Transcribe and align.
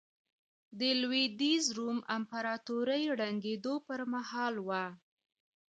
د 0.79 0.81
لوېدیځ 1.01 1.65
روم 1.77 1.99
امپراتورۍ 2.17 3.03
ړنګېدو 3.19 3.73
پرمهال 3.87 4.55
وه. 4.67 4.85